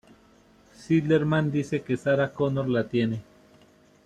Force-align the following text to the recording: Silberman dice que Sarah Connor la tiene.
Silberman 0.73 1.51
dice 1.51 1.83
que 1.83 1.95
Sarah 1.95 2.33
Connor 2.33 2.67
la 2.67 2.89
tiene. 2.89 3.21